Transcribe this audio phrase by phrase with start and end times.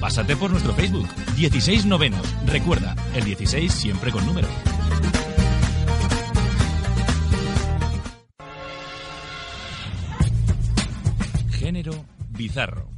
[0.00, 2.34] Pásate por nuestro Facebook, 16 novenos.
[2.46, 4.48] Recuerda, el 16 siempre con número.
[11.50, 12.90] Género bizarro.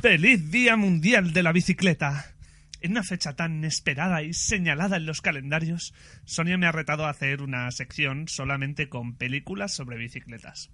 [0.00, 2.35] ¡Feliz Día Mundial de la Bicicleta!
[2.80, 5.94] En una fecha tan esperada y señalada en los calendarios,
[6.24, 10.70] Sonia me ha retado a hacer una sección solamente con películas sobre bicicletas.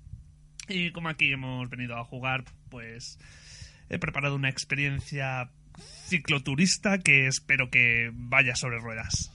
[0.69, 3.19] Y como aquí hemos venido a jugar, pues
[3.89, 5.51] he preparado una experiencia
[6.07, 9.31] cicloturista que espero que vaya sobre ruedas.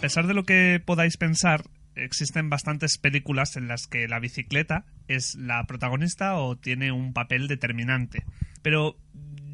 [0.00, 1.62] A pesar de lo que podáis pensar,
[1.94, 7.48] existen bastantes películas en las que la bicicleta es la protagonista o tiene un papel
[7.48, 8.24] determinante.
[8.62, 8.96] Pero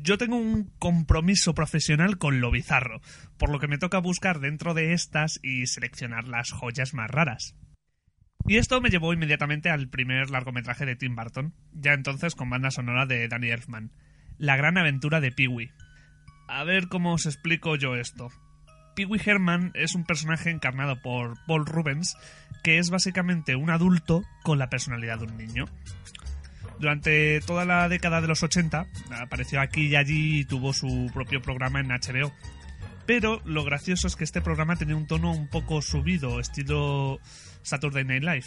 [0.05, 3.01] yo tengo un compromiso profesional con lo bizarro,
[3.39, 7.57] por lo que me toca buscar dentro de estas y seleccionar las joyas más raras.
[8.47, 12.71] Y esto me llevó inmediatamente al primer largometraje de Tim Burton, ya entonces con banda
[12.71, 13.91] sonora de Danny Elfman,
[14.39, 15.73] La gran aventura de Pee-wee.
[16.47, 18.29] A ver cómo os explico yo esto.
[18.97, 22.17] Pee Wee Herman es un personaje encarnado por Paul Rubens,
[22.65, 25.67] que es básicamente un adulto con la personalidad de un niño.
[26.81, 28.87] Durante toda la década de los 80
[29.21, 32.33] apareció aquí y allí y tuvo su propio programa en HBO.
[33.05, 37.21] Pero lo gracioso es que este programa tenía un tono un poco subido, estilo
[37.63, 38.47] Saturday Night Live.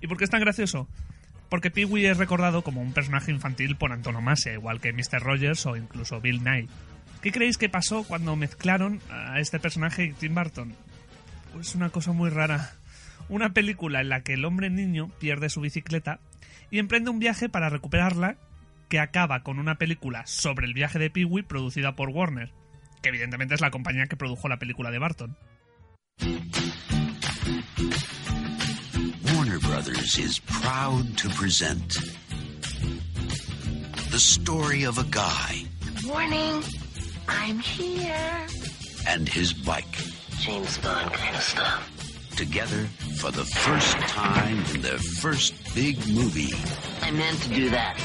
[0.00, 0.88] ¿Y por qué es tan gracioso?
[1.50, 5.20] Porque Pee Wee es recordado como un personaje infantil por antonomasia, igual que Mr.
[5.20, 6.66] Rogers o incluso Bill Nye.
[7.26, 10.76] ¿Qué creéis que pasó cuando mezclaron a este personaje y Tim Burton?
[11.52, 12.74] Pues una cosa muy rara.
[13.28, 16.20] Una película en la que el hombre niño pierde su bicicleta
[16.70, 18.36] y emprende un viaje para recuperarla
[18.88, 22.52] que acaba con una película sobre el viaje de Pee-wee producida por Warner,
[23.02, 25.36] que evidentemente es la compañía que produjo la película de Barton.
[29.34, 31.92] Warner Brothers is proud to present
[34.12, 35.66] the story of a guy
[36.06, 36.85] Morning.
[37.28, 38.46] I'm here.
[39.08, 39.96] and his bike
[40.40, 41.92] James Bond kind of stuff.
[42.36, 46.52] together for the first time in their first big movie.
[47.02, 47.96] I meant to do that.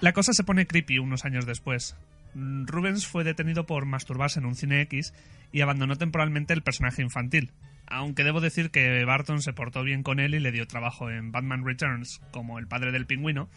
[0.00, 1.94] La cosa se pone creepy unos años después.
[2.34, 5.12] Rubens fue detenido por masturbarse en un cine X
[5.52, 7.52] y abandonó temporalmente el personaje infantil.
[7.86, 11.30] Aunque debo decir que Barton se portó bien con él y le dio trabajo en
[11.30, 13.50] Batman Returns como el padre del pingüino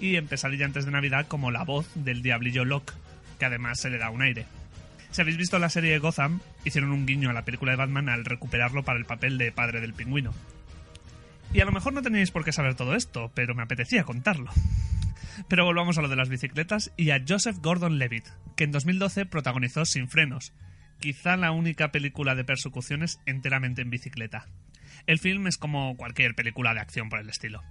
[0.00, 2.94] y en Pesadilla antes de Navidad como la voz del diablillo Locke,
[3.38, 4.46] que además se le da un aire.
[5.10, 8.08] Si habéis visto la serie de Gotham, hicieron un guiño a la película de Batman
[8.08, 10.34] al recuperarlo para el papel de padre del pingüino.
[11.52, 14.50] Y a lo mejor no tenéis por qué saber todo esto, pero me apetecía contarlo.
[15.48, 19.84] Pero volvamos a lo de las bicicletas y a Joseph Gordon-Levitt, que en 2012 protagonizó
[19.84, 20.52] Sin frenos,
[21.00, 24.46] quizá la única película de persecuciones enteramente en bicicleta.
[25.08, 27.62] El film es como cualquier película de acción por el estilo.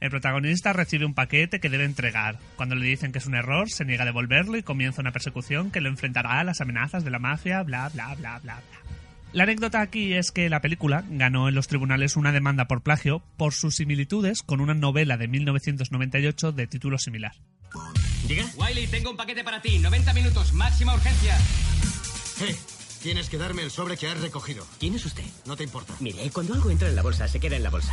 [0.00, 2.38] El protagonista recibe un paquete que debe entregar.
[2.56, 5.70] Cuando le dicen que es un error, se niega a devolverlo y comienza una persecución
[5.70, 8.80] que lo enfrentará a las amenazas de la mafia, bla, bla, bla, bla, bla.
[9.32, 13.22] La anécdota aquí es que la película ganó en los tribunales una demanda por plagio
[13.38, 17.32] por sus similitudes con una novela de 1998 de título similar.
[18.28, 18.44] ¿Diga?
[18.56, 19.78] Wiley, tengo un paquete para ti.
[19.78, 21.38] 90 minutos, máxima urgencia.
[22.42, 22.54] Eh,
[23.04, 24.64] tienes que darme el sobre que has recogido.
[24.80, 25.24] ¿Quién es usted?
[25.44, 25.92] No te importa.
[26.00, 27.92] Mire, cuando algo entra en la bolsa, se queda en la bolsa.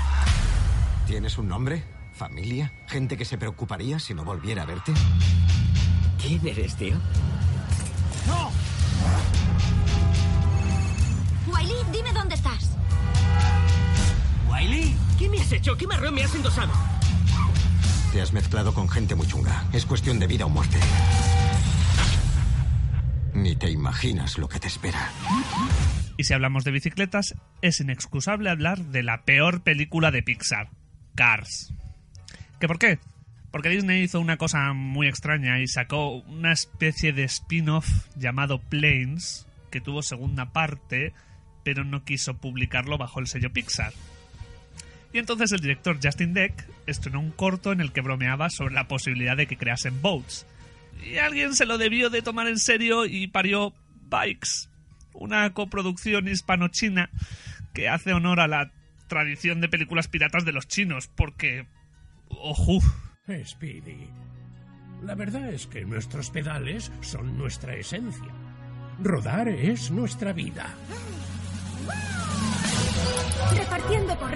[1.06, 1.84] ¿Tienes un nombre?
[2.14, 2.72] ¿Familia?
[2.88, 4.94] ¿Gente que se preocuparía si no volviera a verte?
[6.18, 6.96] ¿Quién eres, tío?
[11.48, 12.70] Wiley, dime dónde estás.
[14.50, 14.96] ¿Wiley?
[15.20, 15.76] ¿Qué me has hecho?
[15.76, 16.72] ¿Qué marrón me has endosado?
[18.14, 19.66] Te has mezclado con gente muy chunga.
[19.74, 20.78] Es cuestión de vida o muerte.
[23.52, 25.12] Ni te imaginas lo que te espera.
[26.16, 30.70] Y si hablamos de bicicletas, es inexcusable hablar de la peor película de Pixar,
[31.16, 31.74] Cars.
[32.62, 33.00] ¿Qué por qué?
[33.52, 39.46] Porque Disney hizo una cosa muy extraña y sacó una especie de spin-off llamado Planes,
[39.70, 41.12] que tuvo segunda parte,
[41.66, 43.92] pero no quiso publicarlo bajo el sello Pixar.
[45.12, 48.88] Y entonces el director Justin Deck estrenó un corto en el que bromeaba sobre la
[48.88, 50.46] posibilidad de que creasen boats.
[51.04, 53.74] Y alguien se lo debió de tomar en serio y parió
[54.10, 54.70] Bikes,
[55.14, 57.10] una coproducción hispano-china
[57.74, 58.72] que hace honor a la
[59.08, 61.68] tradición de películas piratas de los chinos, porque...
[62.30, 62.80] ¡Ojo!
[63.46, 64.08] Speedy,
[65.04, 68.32] la verdad es que nuestros pedales son nuestra esencia.
[69.02, 70.76] Rodar es nuestra vida.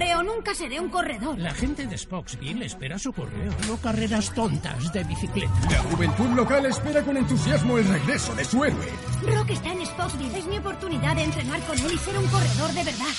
[0.06, 1.38] Correo nunca seré un corredor.
[1.38, 5.52] La gente de Spocksville espera su correo, no carreras tontas de bicicleta.
[5.70, 8.86] La juventud local espera con entusiasmo el regreso de su héroe.
[9.22, 10.36] Rock está en Spocksville.
[10.36, 13.14] Es mi oportunidad de entrenar con él y ser un corredor de verdad.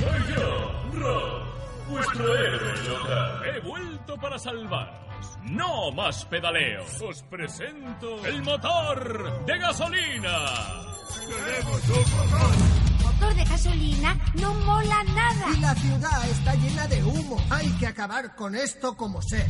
[0.00, 3.42] Soy yo, Rock, vuestro héroe local.
[3.44, 4.96] He vuelto para salvaros.
[5.44, 6.84] No más pedaleo.
[7.06, 10.38] Os presento el motor de gasolina.
[11.28, 12.81] ¡Queremos un motor!
[13.22, 15.46] Motor de gasolina no mola nada.
[15.56, 17.40] Y la ciudad está llena de humo.
[17.50, 19.46] Hay que acabar con esto como sea.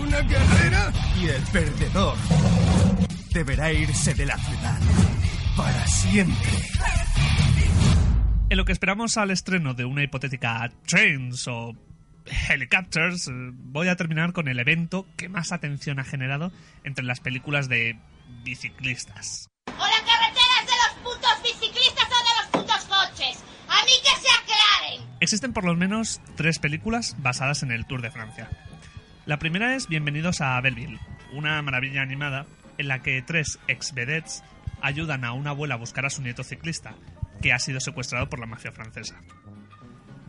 [0.00, 2.16] Una carrera y el perdedor
[3.34, 4.80] deberá irse de la ciudad
[5.56, 6.50] para siempre.
[8.48, 11.74] En lo que esperamos al estreno de una hipotética Trains o
[12.48, 16.52] Helicopters, eh, voy a terminar con el evento que más atención ha generado
[16.84, 17.98] entre las películas de
[18.44, 19.50] biciclistas.
[19.66, 20.29] De
[21.42, 23.38] biciclistas o de los putos coches.
[23.68, 25.08] A mí que se aclaren.
[25.20, 28.48] Existen por lo menos tres películas basadas en el Tour de Francia.
[29.26, 30.98] La primera es Bienvenidos a Belleville,
[31.32, 32.46] una maravilla animada
[32.78, 34.42] en la que tres ex-vedettes
[34.80, 36.94] ayudan a una abuela a buscar a su nieto ciclista,
[37.42, 39.20] que ha sido secuestrado por la mafia francesa.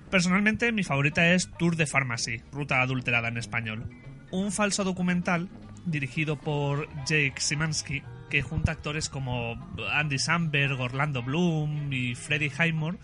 [0.09, 3.89] Personalmente, mi favorita es Tour de Pharmacy, Ruta Adulterada en español.
[4.29, 5.49] Un falso documental
[5.85, 9.59] dirigido por Jake Simansky que junta actores como
[9.91, 12.97] Andy Samberg, Orlando Bloom y Freddie Highmore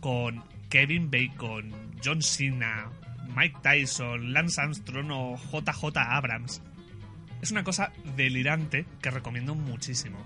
[0.00, 1.72] con Kevin Bacon,
[2.04, 2.90] John Cena,
[3.34, 6.62] Mike Tyson, Lance Armstrong o JJ Abrams.
[7.40, 10.18] Es una cosa delirante que recomiendo muchísimo.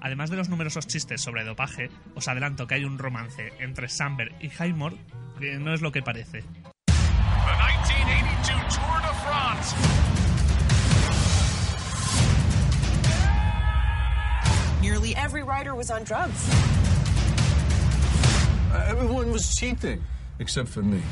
[0.00, 4.34] Además de los numerosos chistes sobre dopaje, os adelanto que hay un romance entre Samberg
[4.40, 4.96] y Highmore
[5.38, 6.42] que no es lo que parece.
[6.86, 9.95] The 1982 Tour de France.
[15.26, 16.38] Every rider was on drugs.
[18.86, 19.98] everyone was cheating,
[20.38, 21.02] except for me.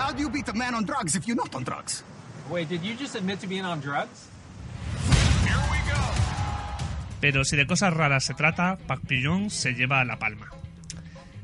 [0.00, 2.02] How do you beat a man on drugs if you're not on drugs?
[2.48, 4.28] Wait, did you just admit to being on drugs?
[7.20, 10.48] Pero si de cosas raras se trata, Pac Pillon se lleva la palma.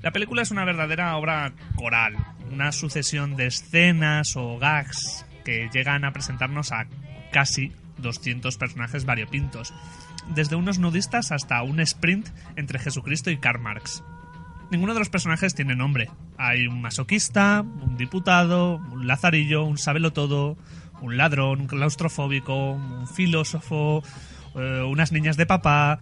[0.01, 2.17] La película es una verdadera obra coral,
[2.51, 6.87] una sucesión de escenas o gags que llegan a presentarnos a
[7.31, 9.75] casi 200 personajes variopintos,
[10.35, 14.03] desde unos nudistas hasta un sprint entre Jesucristo y Karl Marx.
[14.71, 16.11] Ninguno de los personajes tiene nombre.
[16.39, 20.57] Hay un masoquista, un diputado, un lazarillo, un sabelotodo,
[21.01, 24.03] un ladrón, un claustrofóbico, un filósofo,
[24.57, 26.01] eh, unas niñas de papá.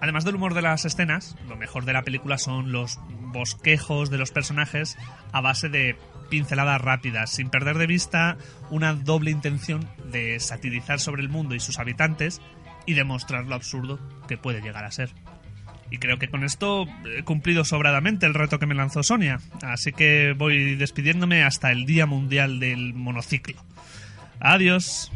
[0.00, 2.98] Además del humor de las escenas, lo mejor de la película son los
[3.36, 4.96] bosquejos de los personajes
[5.32, 5.96] a base de
[6.30, 8.36] pinceladas rápidas, sin perder de vista
[8.70, 12.40] una doble intención de satirizar sobre el mundo y sus habitantes
[12.86, 15.10] y demostrar lo absurdo que puede llegar a ser.
[15.90, 16.86] Y creo que con esto
[17.16, 21.86] he cumplido sobradamente el reto que me lanzó Sonia, así que voy despidiéndome hasta el
[21.86, 23.62] Día Mundial del Monociclo.
[24.40, 25.12] Adiós.